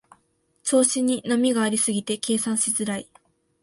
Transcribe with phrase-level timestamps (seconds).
[0.63, 3.07] 調子に波がありすぎて計算しづらい